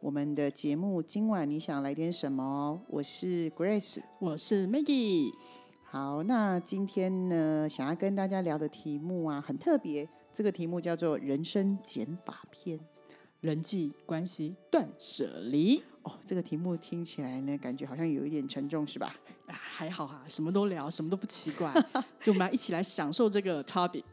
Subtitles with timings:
[0.00, 1.02] 我们的节目。
[1.02, 2.80] 今晚你想来点什么？
[2.88, 5.32] 我是 Grace，我是 Maggie。
[5.84, 10.08] 好，那今天呢，想要跟大家聊的题目啊，很特别。
[10.32, 12.78] 这个题目叫做“人生减法篇”，
[13.40, 15.82] 人际关系断舍离。
[16.02, 19.14] 哦，这个题目听起来呢，感觉好像有一点沉重，是吧？
[19.46, 21.72] 还好哈，什么都聊，什么都不奇怪，
[22.22, 24.04] 就我们来一起来享受这个 topic。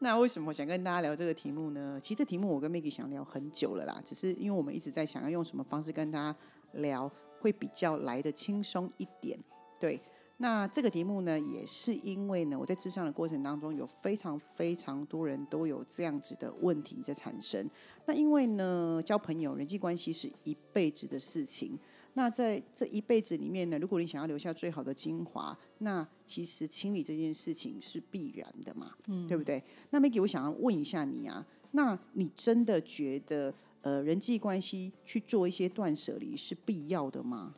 [0.00, 1.98] 那为什么想跟大家聊这个题目呢？
[2.02, 6.38] 其实这题目我跟 Maggie 想聊很久了啦，只是因为我们一直在想要用什么方式跟大家
[6.72, 9.38] 聊，会比较来的轻松一点。
[9.78, 9.98] 对，
[10.38, 17.70] 那这个题目呢，也是因为呢，我在智商的过程当中，有非常非常多人都有这样子的问题在产生。
[18.04, 21.78] 那因为呢，交朋友、人际关系是一辈子的事情。
[22.16, 29.62] 那在这一辈子里面呢，如果你想要留下最好的精华，那其实清理这件事情是必然的嘛，嗯，对不对？
[29.90, 37.52] 那 Maggie，我想要问一下你啊，那你真的觉得呃人际关系去做一些断舍离是必要的吗？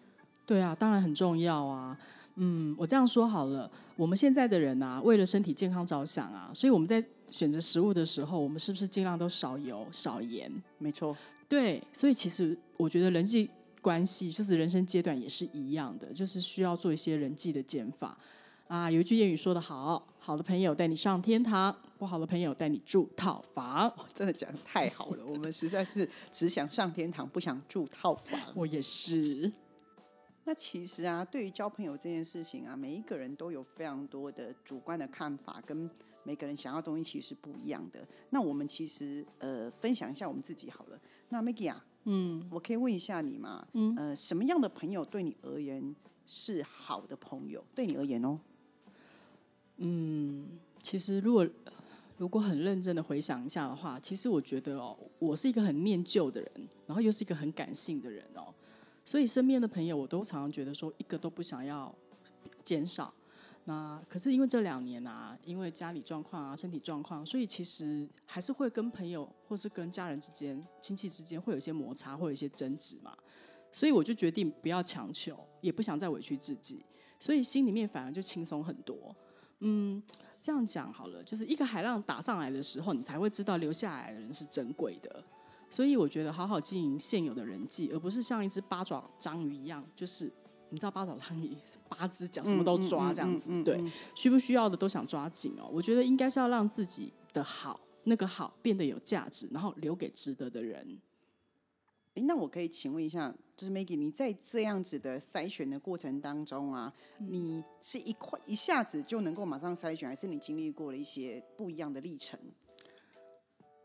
[0.47, 1.99] 对啊，当然很重要啊。
[2.37, 10.51] 嗯，我这样说好了，我们现在的人啊，为了身体健康着想啊，所以我们在选择食物的时候，我们是不是尽量都少油少盐？
[10.79, 11.15] 没错，
[11.47, 13.51] 对，所以其实我觉得人际。
[13.87, 18.19] 关系就是人生阶段也是一样的，就是需要做一些人际的减法
[18.67, 18.91] 啊。
[18.91, 28.41] 有一句谚语说得好：“好的朋友带你上天堂，不好的朋友带你住套房。”真的讲的太好了，我们实在是只想上天堂，不想住套房。
[28.57, 29.53] 我也是。
[30.43, 35.89] 那其实啊，对于交朋友这件事情啊，每一个人都有非常多的主观的看法，跟
[36.25, 38.05] 每个人想要东西其实是不一样的。
[38.31, 41.01] 那我们其实呃，分享一下我们自己好了。
[41.29, 41.85] 那 Maggie 啊。
[42.09, 43.67] 嗯，我可以问一下你吗？
[43.73, 45.95] 嗯，呃，什么样的朋友对你而言
[46.25, 47.65] 是好的朋友？
[47.75, 48.39] 对你而言哦，
[49.79, 50.47] 嗯，
[50.81, 51.47] 其实如果
[52.17, 58.55] 如果很认真的回想一下的话，其实我觉得哦，我是一个很念旧的人，然后又是一个很感性的人哦，
[59.05, 61.93] 所以身边的朋友我都常常觉得说，一个都不想要
[62.65, 63.13] 减少。
[63.69, 73.13] 那可是因为这两年啊，因为家里状况啊、身体状况，所以其实还是会跟朋友或是跟家人之间、亲戚之间会有一些摩擦，会有一些争执嘛。
[73.73, 76.87] 所以我就决定不要强求，也不想再委屈自己，
[77.19, 79.15] 所以心里面反而就轻松很多。
[79.59, 80.01] 嗯，
[80.41, 85.25] 这样讲好了，就是一个海浪打上来的时候，你才会知道留下来的人是珍贵的。
[85.69, 90.33] 所以我觉得好好经营现有的人际，而不是像一只八爪章鱼一样，就是。
[90.71, 91.57] 你知道八爪章鱼
[91.89, 93.81] 八只脚什么都抓这样子，对，
[94.15, 95.69] 需不需要的都想抓紧哦。
[95.73, 101.01] 我觉得应该是要让自己的好那个好变得有价值，然后留给值得的人。
[102.15, 112.39] 哎，那我可以请问一下，就是 Maggie，你在这样子的筛选的过程当中啊，你是一块一下子就能够马上筛选，还是你经历过了一些不一样的历程？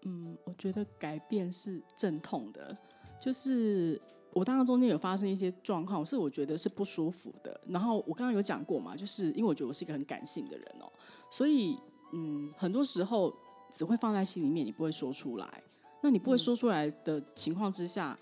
[0.04, 2.76] 嗯，我觉得改变是阵痛的，
[3.24, 4.02] 就是。
[4.34, 7.60] 我当然中间有发生一些状况，是我觉得是不舒服的。
[7.68, 10.90] 然后我刚刚有讲过嘛，就是因为我觉得我是一个很感性的人哦，
[11.30, 11.78] 所以
[12.14, 13.34] 嗯，很多时候
[13.70, 15.64] 只会放在心里面，你不会说出来。
[16.02, 18.18] 那你不会说出来的情况之下，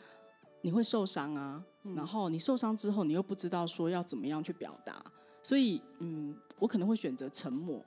[0.61, 1.63] 你会受伤啊。
[1.95, 5.03] 然后你受伤之后，你又不知道说要怎么样去表达，
[5.43, 7.83] 所以嗯，我可能会选择沉默，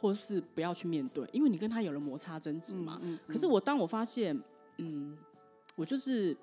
[0.00, 3.00] 或是不要去面对，因为你跟他有了摩擦争执嘛。
[3.28, 4.38] 可是我当我发现，
[4.78, 5.16] 嗯，
[5.74, 6.36] 我就是。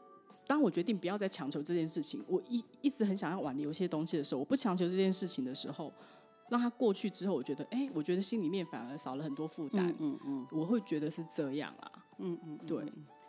[0.46, 5.92] 当我决定不要再强求这件事情，我一一直很想要挽留一些东西的时候，我不强求这件事情的时候，
[6.50, 9.94] 让它过去之后，我觉得，哎，我觉得心里面反而少了很多负担。
[10.00, 11.92] 嗯嗯，我会觉得是这样啊。
[12.20, 12.84] 嗯嗯，对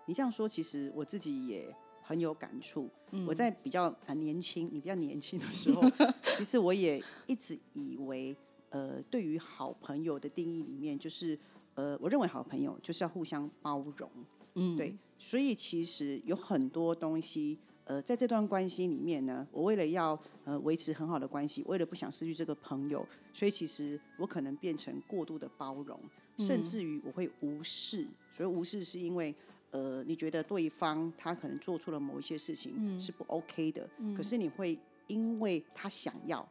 [0.06, 2.90] 你这样说，其实我自己也很有感触。
[3.26, 5.82] 我在比较啊年轻，你比较年轻的时候，
[6.36, 8.36] 其实我也一直以为，
[8.70, 11.38] 呃，对于好朋友的定义里面，就是
[11.74, 14.10] 呃，我认为好朋友就是要互相包容。
[14.54, 14.96] 嗯，对。
[15.16, 25.98] 所以其实有很多东西，呃，在这段关系里面呢，我为了要呃维持很好的关系，为了不想失去这个朋友，所以其实我可能变成过度的包容，
[26.36, 28.06] 甚至于我会无视。
[28.30, 29.34] 所以无视是因为，
[29.70, 36.46] 呃，你觉得对方他可能做出了某一些事情是不 OK 的，可是你会因为他想要，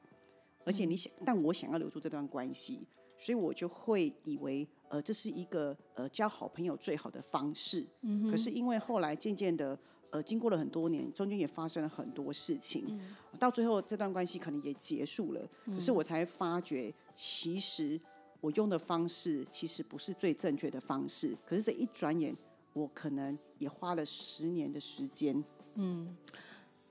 [0.65, 2.79] 而且你想，但我想要留住这段关系，
[3.19, 4.67] 所以我就会以为。
[4.93, 7.83] 呃，这是一个呃交好朋友最好的方式。
[8.01, 9.75] 嗯可是因为后来渐渐的，
[10.11, 13.01] 呃，经过了很多年，中间也发生了很多事情，
[13.39, 15.49] 到最后这段关系可能也结束了。
[15.65, 17.99] 可是我才发觉，其实
[18.39, 21.35] 我用的方式其实不是最正确的方式。
[21.43, 22.37] 可是这一转眼，
[22.73, 25.43] 我可能也花了十年的时间。
[25.73, 26.15] 嗯，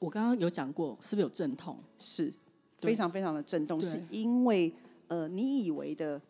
[0.00, 1.78] 我刚刚有讲过，是不是有阵痛？
[2.00, 2.34] 是
[2.80, 4.74] 非常非常的震动，是因为
[5.06, 6.20] 呃，你以为的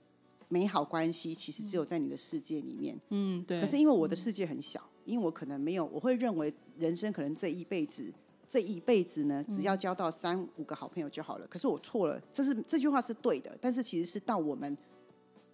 [0.52, 3.00] 美好关系，其实只有在你的世界里面。
[3.08, 3.58] 嗯，对。
[3.58, 8.12] 可是因为我的世界很小，因为我可能没有，我会认为人生可能这一辈子，
[8.46, 11.46] 这一辈子呢，只要交到三五个好朋友就好了。
[11.46, 14.76] 可是我错了，这是这句话是对的，但是其实是到我们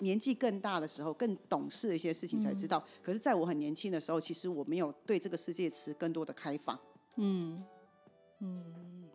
[0.00, 2.84] 年纪更大的时候，更懂事的一些事情才知道。
[3.00, 6.76] 可是在我很年轻的时候，其实我没有对这个世界持更多的开放。
[7.14, 7.64] 嗯
[8.40, 8.64] 嗯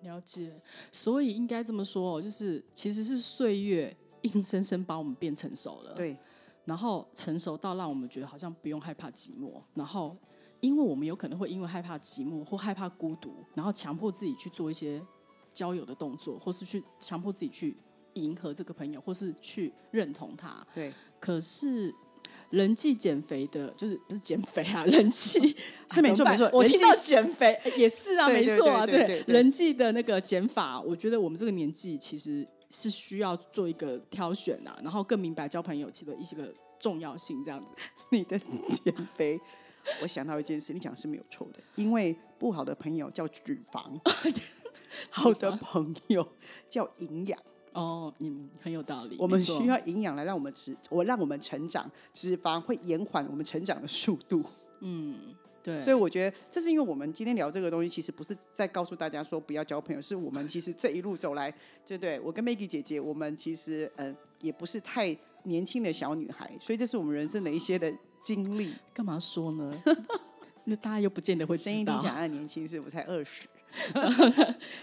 [0.02, 6.18] 了解，所以应该这么说哦，就是其实是岁月硬生生把我们变成熟了，，对，
[6.66, 10.18] 然后成熟到让我们觉得好像不用害怕寂寞，然后
[10.60, 15.02] 因为我们有可能会因为害怕寂寞或害怕孤独，然后强迫自己去做一些
[15.54, 17.78] 交友的动作，或是去强迫自己去
[18.16, 21.94] 迎合这个朋友，或是去认同他，对，可是。
[22.50, 25.56] 人际减肥的，就是不是减肥啊，人际
[25.90, 29.24] 是没错没错我听到减肥也是啊，没错啊，对。
[29.26, 37.72] 人际的那个减法，我觉得我们这个年纪其实是需要做一个挑选啊，然后更明白交朋友其实的一些个重要性，这样子。
[38.10, 39.40] 你的减肥，
[40.02, 44.00] 我想到一件事，你讲是没有错的，因为不好的朋友叫脂肪，
[45.12, 46.28] 好的朋友
[46.68, 47.40] 叫营养。
[47.74, 49.18] 哦，嗯，很有道理。
[49.20, 54.44] 我们需要营养来让我们吃，我让我们成长，脂肪会延缓我们成长的速度。
[55.64, 61.50] 对，所以我觉得，这是因为我们今天聊这个东西，其实不是在告诉大家说不要交朋友，是我们其实这一路走来，
[61.86, 62.20] 对不对？
[62.20, 68.74] 我跟 Maggie 姐姐，我们其实呃也不是太年轻的小女孩，所以这是我们人生的一些的经历。
[68.94, 69.72] 干嘛说呢？
[70.66, 71.72] 那大家又不见得会知道。
[71.72, 73.44] 声音听起来年轻，是我才二十。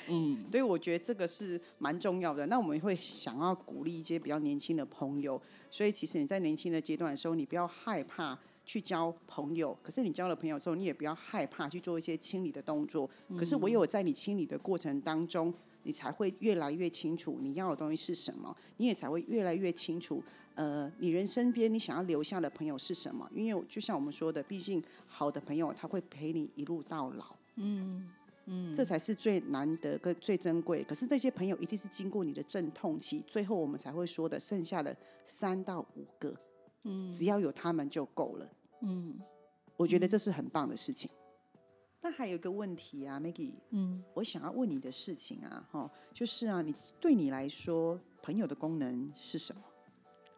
[0.09, 2.45] 嗯，所以我觉得这个是蛮重要的。
[2.47, 5.41] 那我们会想要鼓励一些比较年轻的朋友，
[5.71, 8.39] 所以其实你在年轻的阶段的时候，你不要害怕
[8.71, 9.77] 去交朋友。
[9.83, 13.11] 可是你交了朋友之后，你也不要害怕去做一些清理的动作。
[13.37, 15.53] 可是唯有在你清理的过程当中，
[15.83, 20.23] 你才会越来越清楚你要的东西是什么，你也才会越来越清楚。
[20.55, 23.29] 呃，你人身边你想要留下的朋友是什么？
[23.35, 27.35] 因为就像我们说的，毕竟好的朋友他会陪你一路到老。
[27.57, 28.07] 嗯。
[28.47, 30.83] 嗯这才是最难得跟最珍贵。
[30.85, 34.97] 可是那些朋友一定是经过你的阵痛期，最后我们才会说的剩下的
[35.27, 36.35] 三到五个，
[36.85, 39.19] 嗯，只要有他们就够了，嗯，
[39.77, 41.11] 我觉得这是很棒的事情。
[42.03, 49.63] 那还有一个问题啊，Maggie，嗯，我想要问你的事情啊，哈，就是啊，你对你来说，朋友的功能是什么？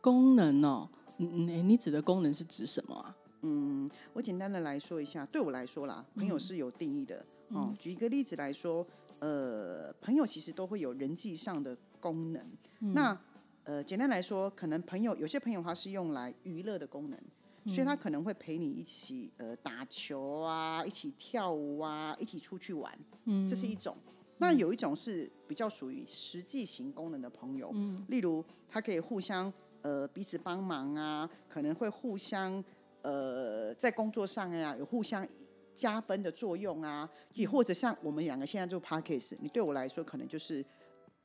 [0.00, 3.16] 功能哦，嗯嗯，诶你指的功能是指什么啊？
[3.42, 7.24] 嗯，我简单的来说一下，对我来说啦，朋友是有定义的。
[7.50, 8.84] 哦，举一个例子来说，
[9.20, 12.44] 呃，朋友其实都会有人际上的功能。
[12.92, 13.16] 那
[13.64, 17.20] 呃，简单来说，可能朋友有些朋友他是用来娱乐的功能，
[17.66, 22.98] 所以他可能会陪你一起呃打球啊，一起跳舞啊，一起出去玩。
[23.24, 23.96] 嗯，这是一种。
[24.38, 32.62] 那有一种是比较属于实际型功能的朋友，嗯，例如他可以互相呃彼此帮忙啊，可能会互相
[33.02, 35.26] 呃在工作上呀有互相
[35.74, 40.64] 加分的作用啊，也或者像我们两个现在做 p a c k a g e 你对我来说可能就是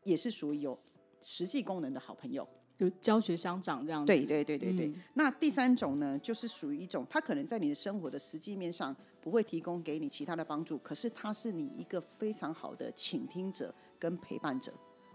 [0.04, 0.78] 也是属于有
[1.22, 2.48] 实际功能的好朋友。
[2.78, 4.08] 就教学相长这样子。
[4.08, 4.94] 对对对对对。
[5.16, 14.72] 那第三种呢，就是属于一种，他可能在你的生活的实际面上不会提供给你其他的帮助，可是他是你一个非常好的倾听者跟陪伴者。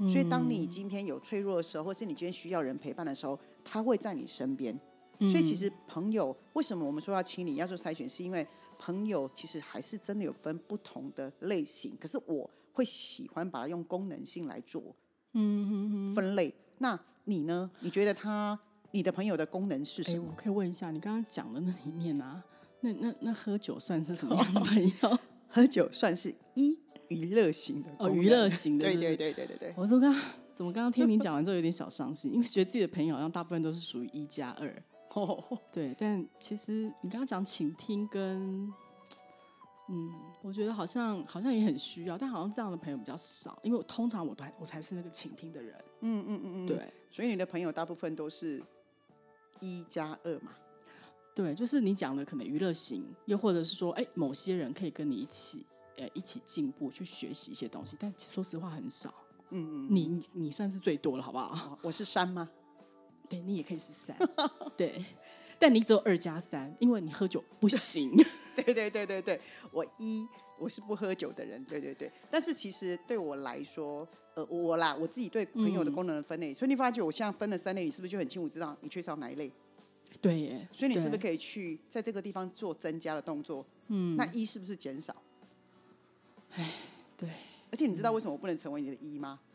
[0.09, 4.77] 所以，当你今天有脆弱的时候，或是你今天需要人陪伴的时候，他会在你身边。
[5.21, 8.45] 所以，其实朋友为什么我们说要清理、要做筛选，是因为
[8.79, 11.97] 朋友其实还是真的有分不同的类型。
[12.01, 14.83] 可是我会喜欢把它用功能性来做
[15.35, 16.53] 嗯分类。
[16.79, 17.71] 那你呢？
[17.81, 18.59] 你觉得他
[18.93, 20.27] 你的朋友的功能是哎，什么？
[20.29, 22.43] 我可以问一下，你刚刚讲的那里面啊，
[22.81, 25.19] 那那那喝酒算是什么样的朋友？
[25.49, 29.75] 喝酒算是一娱乐型的哦，娱乐型的，对是不是对对对对对。
[29.77, 34.83] 我说刚刚怎么刚刚听你讲完之后有点小伤心，因为觉得自己的朋友好像大部分都是属于一加二。
[35.71, 38.73] 对，但其实你刚刚讲倾听跟，
[39.89, 40.13] 嗯，
[40.43, 45.75] 我觉得好像好像也很需要，但好像这样的朋友比较少，因为我通常我才我才是那个倾听的人。
[46.01, 48.63] 嗯嗯嗯嗯，对所以你的朋友大部分都是
[49.61, 50.53] 一加二嘛？
[51.35, 55.65] 对，就是你讲的可能娱乐型，又或者是说，哎，某些人可以跟你一起，
[55.97, 59.13] 呃，一起进步，去学习一些东西，但说实话很少。
[59.51, 61.47] 嗯嗯，你你你算是最多了，好不好？
[61.75, 62.49] 哦我是山吗？
[63.29, 64.15] 对你也可以是山，
[64.77, 65.03] 对，
[65.63, 68.11] 但你只有二加三，因为你喝酒不行。
[68.57, 69.41] 对对对对对，
[69.71, 70.27] 我一
[70.59, 72.11] 我是不喝酒的人，对对对。
[72.29, 79.53] 但是其实对我来说，呃，我啦，我自己对朋友的功能的分类，所以你发觉我现在分了三类，你是不是就很清楚知道你缺少哪一类？
[80.21, 83.65] 对耶，所以你是不是可以去在这个地方做增加的动作？
[83.87, 85.15] 嗯，那一是不是减少？
[86.57, 86.73] 哎，
[87.17, 87.29] 对。
[87.71, 89.39] 而且你知道为什么我不能成为你的一吗？
[89.45, 89.52] 嗯，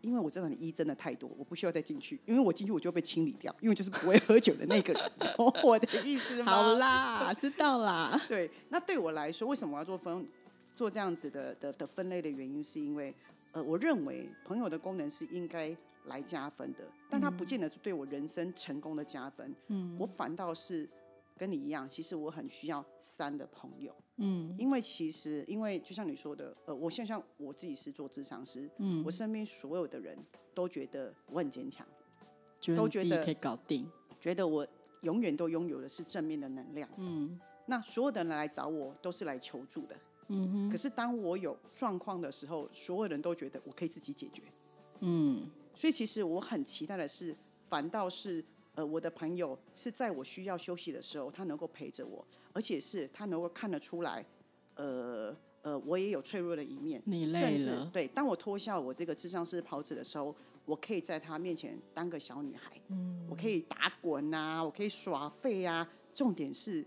[0.00, 6.52] 因为我知道你一真的太多，我不需要再进去，因为我进去我就被清理掉，因为就是不会喝酒的那个人，懂我的意思吗？
[6.52, 8.20] 好啦，知道啦。
[8.28, 10.26] 对，那对我来说，为什么我要做分
[10.74, 13.14] 做这样子的的的分类的原因，是因为
[13.52, 19.54] 呃，我认为朋友的功能是应该来加分的，但它不见得是对我人生成功的加分。
[19.68, 20.88] 嗯，我反倒是。
[21.36, 30.16] 跟你一样，其实我很需要三的朋友，嗯，因为其实，因为就像你说的，呃，我现在像我自己是做智商师，嗯，我身边所有的人
[30.54, 31.84] 都觉得我很坚强，
[32.76, 34.66] 都觉得可以搞定，觉得我
[35.02, 39.96] 永远都拥有的是正面的能量，嗯，那所有的人来找我都是来求助的，
[40.28, 44.42] 嗯哼，可是当我有状况的时候，所有人都觉得我可以自己解决，
[45.00, 47.36] 嗯，所以其实我很期待的是，
[47.68, 48.44] 反倒是。
[48.74, 54.26] 呃，我的朋友是在我需要休息的时候，他能够陪着我，而且是他能够看得出来，
[54.74, 57.00] 呃呃，我也有脆弱的一面。
[57.06, 57.88] 你累了。
[57.92, 65.88] 对，当我脱下我这个智商是袍子的时候，我可以在他面前当个小女孩，嗯，我可以打滚啊，我可以耍废啊。
[66.12, 66.84] 重点是，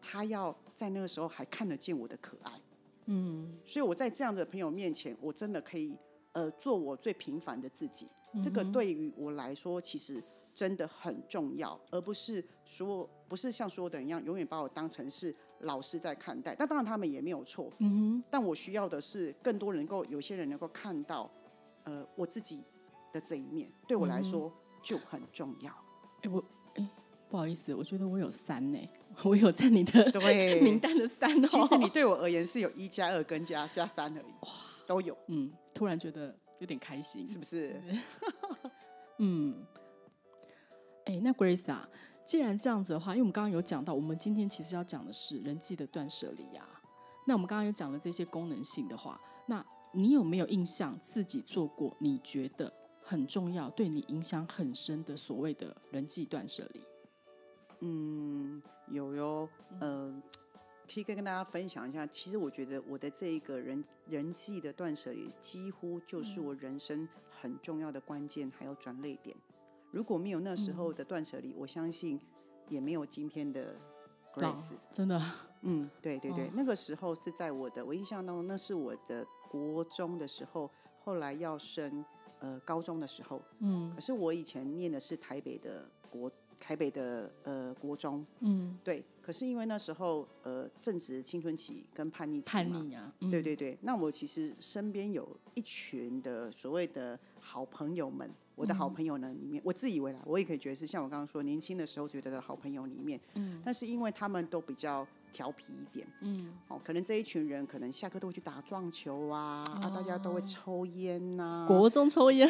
[0.00, 2.60] 他要在那个时候还看得见我的可爱，
[3.06, 3.56] 嗯。
[3.64, 5.96] 所以我在这样的朋友面前，我真的可以
[6.32, 8.08] 呃做我最平凡的自己。
[8.42, 10.20] 这个对于我来说，其实。
[10.54, 16.54] 真的很重要，而不是说不是像所有的人一样，永远把我当成是老师在看待。
[16.54, 18.24] 但当然他们也没有错，嗯哼。
[18.30, 21.30] 但我需要的是更多能够有些人能够看到，
[21.84, 22.62] 呃，我自己
[23.12, 24.52] 的这一面，对我来说
[24.82, 25.72] 就很重要。
[26.22, 26.88] 哎，我哎，
[27.28, 28.78] 不好意思，我觉得我有三呢，
[29.22, 31.46] 我有在你的对 名单的三哦。
[31.46, 34.48] 其实你对我而言是有一加二跟加加三而已，哇，
[34.86, 35.16] 都有。
[35.28, 37.80] 嗯，突然觉得有点开心，是不是？
[39.18, 39.66] 嗯。
[41.06, 41.88] 哎，那 Grace 啊，
[42.24, 46.66] 既然这样子的话，因为我们刚刚有讲到，我们今天其实要讲的是人际的断舍离呀。
[47.26, 56.80] 那我们刚刚有讲了这些功能性的话，那你有没有印象自己做过你觉得很重要、对你影响很深的所谓的人际断舍离？
[57.80, 59.48] 嗯，有哟。
[59.80, 60.22] 嗯
[60.86, 62.06] ，P 哥跟大家分享一下。
[62.06, 67.08] 其实我觉得我的这一个人人际的断舍离，几乎就是我人生
[67.40, 69.36] 很重要的关键，还有转泪点。
[69.90, 72.20] 如果没有那时候的断舍离，我相信
[72.68, 73.74] 也没有今天的
[74.32, 74.72] Grace。
[74.92, 75.20] 真的，
[75.62, 80.70] 嗯，对对对，那个时候是在我的我印象当中，那是我的国中的时候，
[81.02, 82.04] 后来要升
[82.38, 86.30] 呃高中的时候，嗯，可是我以前念的是台北的国
[86.60, 98.30] 台北的呃国中，嗯，对，可是因为那时候呃正值青春期跟叛逆期叛逆啊，对对对，那我其实身边有一群的所谓的好朋友们。
[98.60, 99.32] 我的好朋友呢？
[99.32, 112.46] 里面我自以为啦，我也可以觉得是像我刚刚说，年轻的时候觉得的好朋友里面，嗯，但是因为他们都比较调皮一点，嗯，哦，可能这一群人可能下课都会去打撞球啊，啊，大家都会抽烟呐，国中抽烟，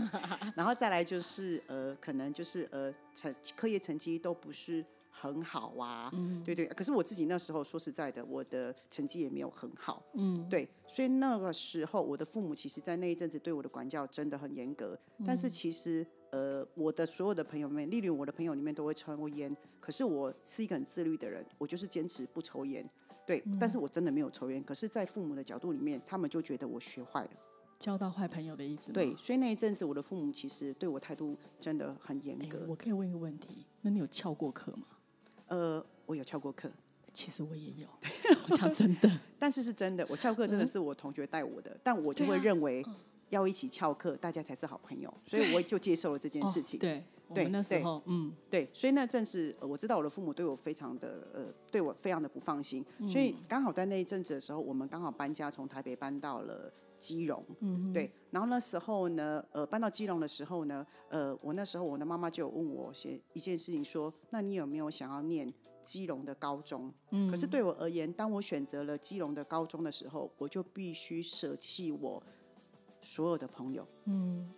[0.56, 4.82] 然后再来就是呃，可能就是呃，成课业成绩都不是。
[5.10, 14.98] 很好啊，嗯，对对，可是我自己那时候说实在的，我的成绩也没有很好，嗯，对，所以那个时候我的父母其实，在那一阵子对我的管教真的很严格。
[15.24, 22.88] 但是其实，呃，我的所有的朋友们，例如我的朋友里面都会抽烟，可是我是一个很自律的人，我就是坚持不抽烟，
[23.26, 24.62] 对，但是我真的没有抽烟。
[24.64, 27.30] 可是，在父母的角度里面，他们就觉得我学坏了，
[27.78, 28.90] 交到坏朋友的意思。
[28.92, 32.66] 对，所以那一阵子，我的父母其实对我态度真的很严格。
[32.68, 34.86] 我可以问一个问题，那你有翘过课吗？
[35.50, 36.70] 呃，我有翘过课，
[37.12, 37.86] 其实我也有，
[38.48, 42.84] 我讲真的，但是是真的，我翘课真的是我同学带我的，但我就会认为
[43.30, 46.78] 要一起翘课，大家才是好朋友， 所以我就接受了这件事情。
[46.78, 47.04] 对，
[47.34, 65.52] 对，那时候，嗯，对，所以那阵是我知道我的父母对我非常的呃，对我非常的不放心，所以刚好在那一阵子的时候，我们刚好搬家，从台北搬到了基隆，嗯，对，然后那时候呢，呃，搬到基隆的时候呢，呃，我那时候我的妈妈就问我些一件事情，说，那你有没有想要念？
[65.82, 66.92] 基隆的高中，
[67.28, 72.22] 可是对我而言，当我选择了基隆的高中的时候，我就必须舍弃我
[73.00, 74.48] 所有的朋友，嗯，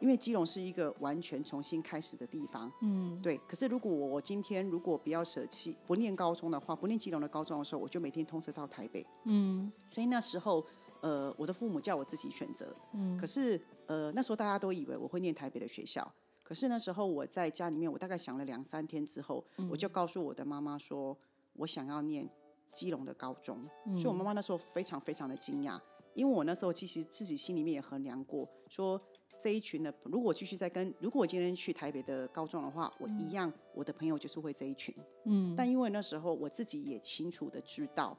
[0.00, 3.38] 因为基隆是一个完全重新开始的地方，嗯，对。
[3.48, 10.62] 可是如果我今天如果不要舍弃不念高中的话，不念基隆的高中的时候，我就每天通车到台北，嗯，所以那时候，
[11.04, 16.10] 呃，我的父母叫我自己选择，嗯，可是，呃，那时候大家都以为我会念台北的学校。
[16.42, 21.14] 可是那时候我在家里面，我大概想了两三天之后，我就告诉我的妈妈说，
[21.56, 22.26] 我想要念
[22.72, 23.68] 基隆的高中，
[23.98, 25.78] 所以我妈妈那时候非常非常的惊讶，
[26.14, 28.98] 因为我那时候其实自己心里面也衡量过，说
[29.38, 34.94] 这一群的如果继续再跟，如果我今天去台北的高中的话，我一样我的朋友就是会这一群，
[35.26, 38.16] 嗯，但因为那时候我自己也清楚的知道，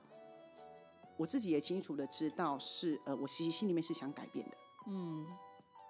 [1.17, 4.57] 我自己也清楚的知道是呃，我其实心里面是想改变的，
[4.88, 5.25] 嗯。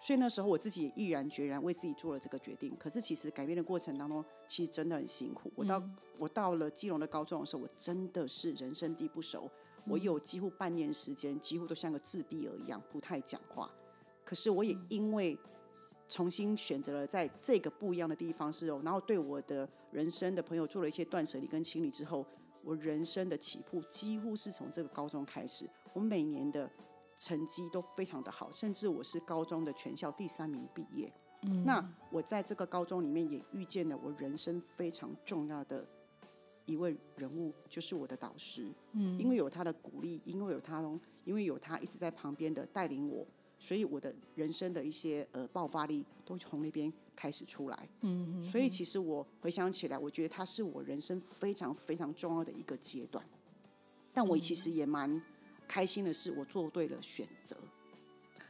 [0.02, 2.76] 所以那时候我自己也毅然决然为自己做了这个决定。
[2.78, 5.52] 可是其实改变的过程当中，其实真的很辛苦。
[5.56, 5.82] 我到
[6.20, 9.50] 我到了基隆的高中的时候，我真的是人生地不熟。
[9.88, 13.68] 我有几乎半年时间，几乎都像个自闭儿一样，不太讲话。
[14.24, 15.36] 可是我也因为
[16.08, 22.24] 重新选择了在这个不一样的地方是哦，然后对我的人生的朋友做了一些断舍离跟清理之后，
[22.66, 25.70] 我人生的起步几乎是从这个高中开始。
[25.94, 26.70] 我每年的。
[27.18, 31.10] 成绩都非常的好，甚至我是高中的全校第三名毕业。
[31.44, 31.82] 嗯，那
[32.12, 35.88] 我在这个高中里面也遇见了我人生非常重要的
[36.66, 38.70] 一位人物，就是我的导师。
[38.92, 40.82] 嗯，因为有他的鼓励，因为有他，
[41.24, 43.26] 因为有他一直在旁边的带领我，
[43.60, 47.90] 所以我的人生的一些呃爆发力都从那边开始出来。
[48.44, 53.24] 所以其实我回想起来，我觉得它是我人生非常非常重要的一个阶段。
[54.14, 55.22] 但我其实也蛮。
[55.68, 57.58] 开心的是，我做对了选择。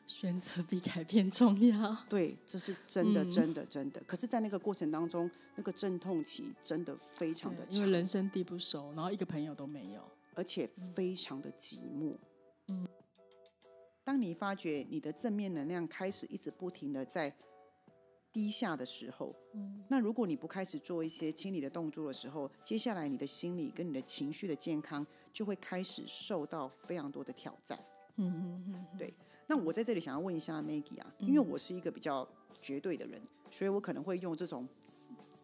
[0.05, 1.95] 选择比改变重要。
[2.09, 4.01] 对，这是真的，真的，真的。
[4.05, 10.01] 可是，在那个过程当中，那个阵痛期真的非常的长，因为人生地不熟，然后一个朋友都没有，
[10.33, 12.17] 而且非常的寂寞。
[12.67, 12.85] 嗯。
[14.03, 17.33] 当你发觉你的正面能量开始一直不停的在。
[18.35, 27.79] 低下的时候，嗯，那如果你不开始做一些清理的动作的时候，接下来你的心理跟你的情绪的健康就会开始受到非常多的挑战。
[28.17, 29.13] 嗯嗯嗯，对。
[29.47, 32.27] 那我在这里想要问一下 Maggie 啊，因为我是一个比较
[32.61, 33.21] 绝对的人，
[33.53, 34.67] 所以我可能会用这种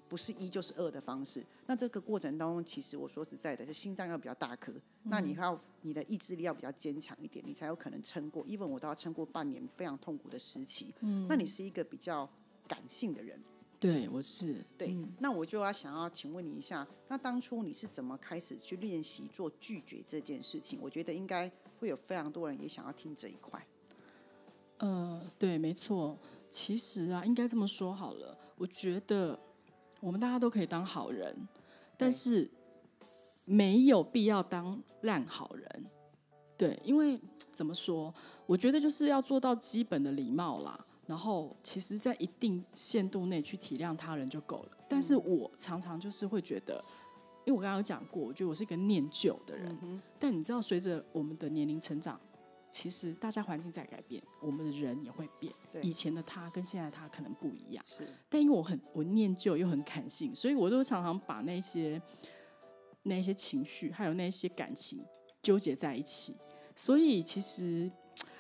[0.10, 1.46] 不是一就是二的方式。
[1.68, 8.46] 那这个过程当中，其实我说实在的，是心脏要比较大颗，那你要你的意志力要比较坚强一点，你才有可能撑过。
[8.48, 10.94] even 我都要撑过半年非常痛苦的时期。
[11.00, 12.30] 嗯，那你是一个比较。
[12.72, 13.38] 感性的人，
[13.82, 14.96] 对我是对。
[15.20, 20.80] 那我就要想要请问你一下，那当初你是怎么开始去练习做拒绝这件事情？
[20.82, 23.68] 我觉得应该会有非常多人也想要听这一块。
[24.78, 26.18] 呃，对，没错。
[26.50, 28.38] 其实啊，应该这么说好了。
[28.58, 29.38] 我觉得
[30.00, 31.36] 我们大家都可以当好人，
[31.98, 32.50] 但是
[33.44, 35.86] 没有必要当烂好人。
[36.58, 37.20] 对，因为
[37.52, 38.14] 怎么说？
[38.46, 40.86] 我觉得就是要做到基本的礼貌啦。
[41.08, 44.78] 然后，其实，在一定限度内去体谅他人就够了。
[44.88, 46.82] 但是我常常就是会觉得，
[47.46, 50.02] 因为我刚刚有讲过，我觉得我是一个念旧的人。
[50.20, 52.18] 但你知道，随着我们的年龄成长，
[52.70, 55.52] 其实大家环境在改变，我们的人也会变。
[55.82, 57.84] 以前的他跟现在他可能不一样。
[57.86, 58.08] 是。
[58.30, 62.02] 但因为我很我念旧又很感性，所以我都常常把那些
[63.04, 65.04] 那些情绪还有那些感情
[65.42, 66.38] 纠结在一起。
[66.74, 67.92] 所以，其实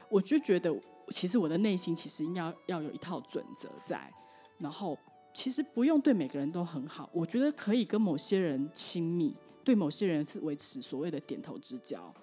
[0.07, 0.73] 我就觉得。
[1.11, 4.11] 其实我的内心其实应该要有一套准则在，
[4.57, 4.97] 然后
[5.33, 12.13] 其实不用对每个人都很好，我觉得可以跟某些人亲密，对某些人是维持所谓的点头之交，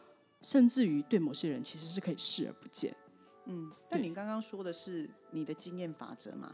[0.40, 2.94] 甚至于对某些人其实是可以视而不见。
[3.46, 6.52] 嗯，但你刚刚说的是你的经验法则嘛，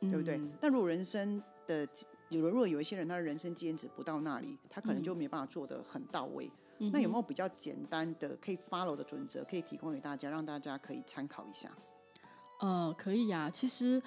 [0.00, 0.40] 对不对？
[0.60, 1.86] 那如果人生的
[2.30, 6.50] 有如果有一些人他的人生经验值不到那里，他可能就没办法做的很到位。
[6.90, 11.70] 那有没有比较简单的可以 follow 的准则，可以提供给大家，让大家可以参考一下？
[12.60, 13.50] 呃，可以呀。
[13.50, 14.02] 其实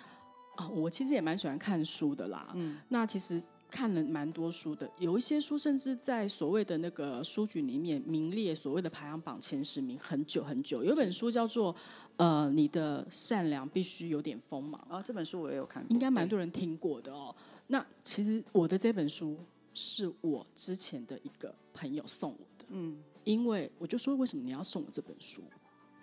[0.56, 2.52] 啊，我其实也蛮喜欢看书的啦。
[2.54, 10.84] 嗯，那其实看了蛮多书的，有一些书甚至在所谓的那个书局里面名列所谓的排行榜前十名很久很久。
[10.84, 11.74] 有本书叫做
[12.18, 17.36] 《呃，你的善良必须有点锋芒》啊，这本书我也有看，应该蛮多人听过的哦。
[17.68, 19.38] 那其实我的这本书
[19.74, 22.38] 是我之前的一个朋友送我。
[22.70, 25.44] 嗯，因为我就说为什么你要送我这本书，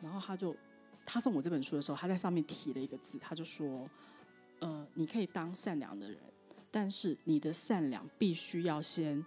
[0.01, 0.57] 然后他就
[1.05, 3.89] 他送我这本书的时候，他在上面提了一个字，他就说，
[4.61, 6.19] 呃，你可以当善良的人，
[6.71, 9.25] 但是你的善良必须要先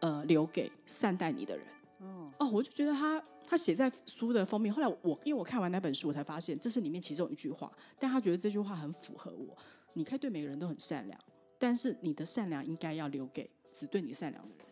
[0.00, 1.66] 呃留给善待你的人。
[2.00, 9.56] 哦哦，我就觉得他他写在书的封面，后来我因为我看完那本书，我才发现这是里面其中一句话，但他觉得这句话很符合我。
[9.92, 11.18] 你可以对每个人都很善良，
[11.58, 14.66] 但是你的善良应该要留给只对你善良的人。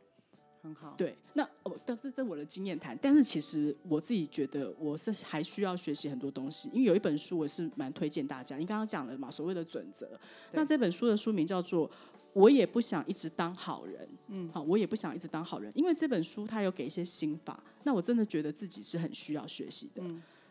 [0.62, 10.08] 很好，对，那哦，但是这我的经验谈，但是其实我自己觉得我是还需要学习很多东西，因为有一本书我是蛮推荐大家，你刚刚讲了嘛，所谓的准则，
[10.52, 11.88] 那这本书的书名叫做
[12.32, 20.02] 《我也不想一直当好人》，嗯，好，我也不想一直当好人，因为这本书它有给一些心法，那我真的觉得自己是很需要学习的，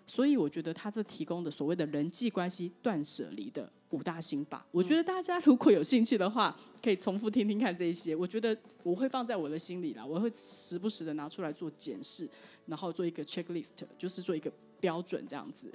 [0.08, 8.16] 所以我觉得他这提供的所谓的人际关系断舍离的五大心法，我觉得大家如果有兴趣的话，可以重复听听看这一些。
[8.16, 12.30] 我觉得我会放在我的心里啦，我会时不时的拿出来做检视，
[12.66, 15.74] 然后做一个 checklist，就是做一个标准这样子。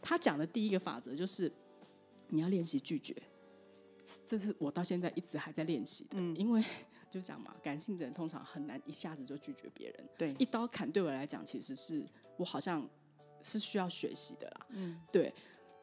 [0.00, 1.50] 他讲的第一个法则就是
[2.28, 3.14] 你要练习拒绝，
[4.26, 6.62] 这是我到现在一直还在练习的，因为
[7.10, 10.08] 就讲嘛，感性的人通常很难一下子就拒绝别人。
[10.18, 12.04] 对，一刀砍对我来讲，其实是
[12.36, 12.86] 我好像
[13.44, 14.66] 是需要学习的啦。
[14.70, 15.32] 嗯，对，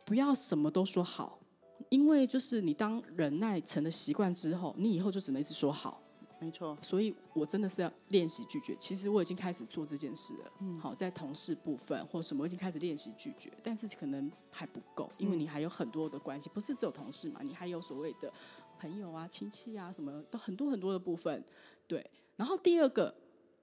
[0.03, 1.39] 不要什么都说好，
[1.87, 6.01] 因为就是你当忍耐成了习惯之后，你以后就只能一直说好。
[6.39, 8.75] 没错，所以我真的是要练习拒绝。
[8.79, 10.51] 其实我已经开始做这件事了。
[10.59, 18.33] 嗯，好，在同事部分或什么，我已经开始练习拒绝，但是可能还不够，因为你还有很多的关系，不是只有同事嘛，你还有所谓的
[18.79, 21.45] 朋友啊、亲戚啊，什么都很多很多的部分。
[21.85, 22.03] 对，
[22.35, 23.13] 然后第二个，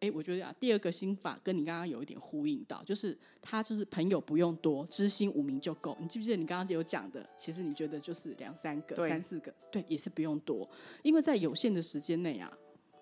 [0.01, 5.97] 哎，我觉得啊，第二个心法跟你刚刚有一点呼应到，就是他就是朋友不用多，知心无名就够。
[6.01, 7.29] 你记不记得你刚刚有讲的？
[7.37, 10.69] 其实你觉得就是两三个、三四个，对，也是不用多，
[11.03, 12.53] 因为在有限的时间内啊。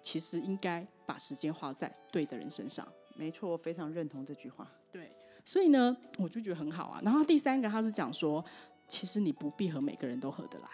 [0.03, 2.87] 其实应该把时间花在对的人身上。
[3.17, 4.71] 没错，我非常认同这句话。
[4.93, 5.11] 对，
[5.45, 7.01] 所以呢，我就觉得很好啊。
[7.03, 8.45] 然后第三个，他是讲说，
[8.87, 10.69] 其实你不必和每个人都合得来。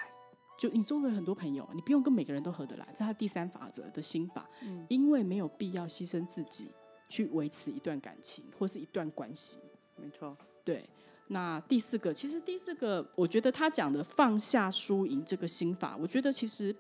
[0.62, 4.48] 就你周围很多朋友，你不用跟每个人都合得来，这是他第三法则的心法。
[4.62, 6.70] 嗯，因为没有必要牺牲自己
[7.08, 9.58] 去维持一段感情或是一段关系。
[9.96, 10.36] 没错。
[10.62, 10.88] 对。
[11.26, 16.72] 那第四个，其实第四个，我觉得他讲的放下输赢这个心法，我觉得其实。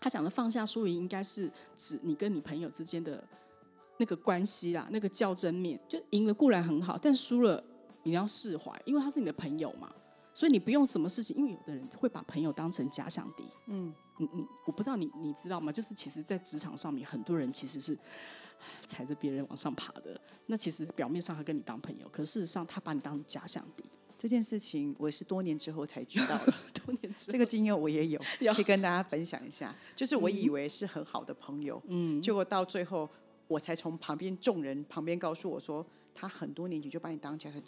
[0.00, 3.22] 他讲的放下输赢，应该是指你跟你朋友之间的
[3.98, 5.78] 那个关系啦，那个较真面。
[5.88, 7.62] 就赢了固然很好，但输了
[8.02, 9.90] 你要释怀，因为他是你的朋友嘛。
[10.34, 13.44] 所以你不用什么事情，因为有的人会把朋友当成假想敌。
[13.66, 15.72] 嗯嗯嗯，我不知道你你知道吗？
[15.72, 17.96] 就是其实，在职场上面，很多人其实是
[18.86, 20.20] 踩着别人往上爬的。
[20.46, 23.84] 那其实表面上他跟你当朋友，可事实上他把你当假想敌。
[24.16, 26.52] 这件事情我是多年之后才知道的，
[26.84, 28.20] 多年之后这个经验我也 有，
[28.54, 29.74] 可以跟大家分享一下。
[29.94, 33.10] 就是我以为是很好的朋友，嗯，结果到最后
[33.48, 37.60] 我才从旁边众人旁边告诉我说，他很多年前就把你当假想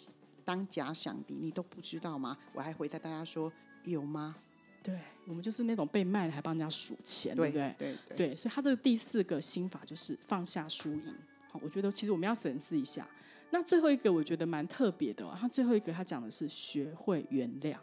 [0.47, 2.37] 当假想敌，你都不知道吗？
[2.53, 3.51] 我还回答大家说
[3.83, 4.33] 有吗？
[4.81, 7.75] 对我们就是那种被卖了还帮人家数钱，对不对？
[7.77, 11.13] 对对，所以他这个第四个心法就是放下输赢。
[11.51, 13.05] 好，我觉得其实我们要审视一下。
[13.49, 17.75] 那最后一个我觉得蛮特别的，他最后一个他讲的是学会原谅。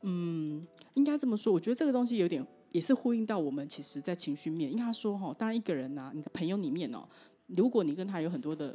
[0.00, 7.06] 嗯，应该这么说，我觉得这个东西有点也是呼应到我们其实，在情绪面，因为他说哈，当一个人呐，你的朋友里面哦，
[7.48, 8.74] 如果你跟他有很多的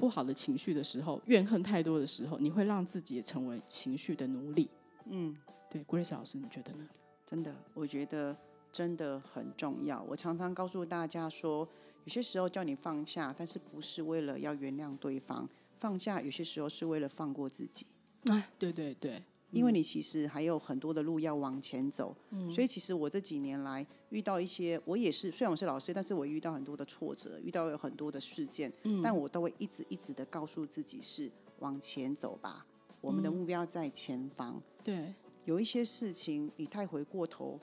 [0.00, 4.66] 不好的情绪的时候，怨恨太多的时候，你会让自己也成为情绪的奴隶。
[5.04, 5.36] 嗯，
[5.68, 6.88] 对，，Grace 老师，你觉得呢？
[7.26, 8.34] 真的，我觉得
[8.72, 10.02] 真的很重要。
[10.04, 11.68] 我常常告诉大家说。
[12.04, 15.46] 有些时候叫你放下，但是不是为了要原谅对方？
[15.76, 17.84] 放下有些时候是为了放过自己。
[18.24, 22.16] 哎，对对对，因为你其实还有很多的路要往前走。
[22.30, 32.66] 嗯，所以其实我这几年来遇到一些，我也是虽然我是老师，但是我遇到很多的挫折，遇到有很多的事件，嗯，但我都会一直一直的告诉自己是往前走吧，
[33.00, 34.62] 我们的目标在前方。
[34.82, 37.58] 对，有一些事情你太回过头，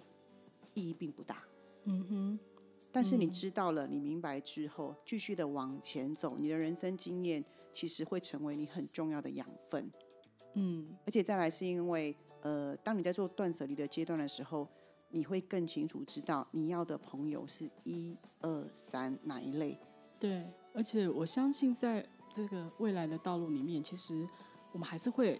[0.73, 1.43] 意义并不大。
[1.86, 2.39] 嗯哼。
[2.89, 9.91] 但是你知道了，你明白之后，继续的往前走，你的人生经验其实会成为你很重要的养分。
[10.60, 14.67] 嗯，而且再来是因为，呃，当你在做断舍离的阶段的时候，
[15.10, 19.78] 你会更清楚知道你要的朋友是一二三哪一类。
[20.20, 24.28] 对，而且我相信在这个未来的道路里面，其实
[24.72, 25.39] 我们还是会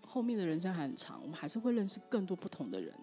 [0.00, 2.94] 后面的人生还很长，我们还是会认识更多不同的人。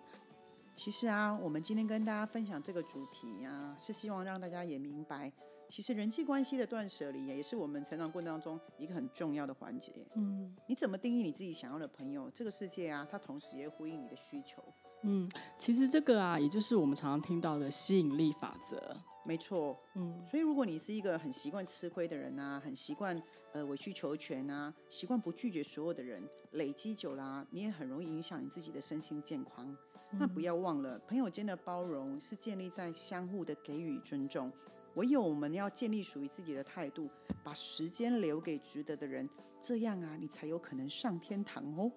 [0.74, 5.32] 其实啊，我们今天跟大家分享这个主题啊，是希望让大家也明白，
[5.72, 9.94] 其实人际关系的断舍离也是我们成长过程当中一个很重要的环节。
[10.16, 12.30] 嗯，你怎么定义你自己想要的朋友？
[12.32, 14.62] 这个世界啊，它同时也呼应你的需求。
[15.04, 18.98] 嗯，其实这个啊，也就是我们常常听到的吸引力法则。
[19.24, 19.80] 没错。
[19.96, 23.20] 嗯，所以如果你是一个很习惯吃亏的人啊，很习惯
[23.54, 29.74] 呃委曲求全啊，习惯不拒绝所有的人，累积久了，你也很容易影响你自己的身心健康。
[30.20, 34.52] 那不要忘了，朋友间的包容是建立在相互的给予尊重。
[34.96, 37.10] 唯有我们要建立属于自己的态度，
[37.44, 39.30] 把时间留给值得的人，
[39.62, 41.92] 这样啊，你才有可能上天堂哦。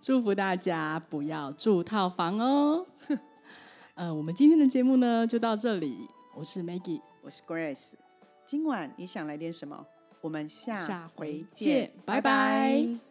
[0.00, 2.86] 祝福大家不要住套房哦。
[3.94, 6.08] 呃，我们今天的节目呢就到这里。
[6.34, 7.92] 我是 Maggie，我是 Grace。
[8.46, 9.86] 今晚你想来点什么？
[10.22, 13.09] 我们下回见，拜拜。